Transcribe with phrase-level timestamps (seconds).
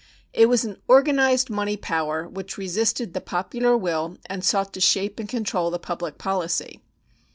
[0.33, 5.19] It was an organized money power, which resisted the popular will and sought to shape
[5.19, 6.79] and control the public policy.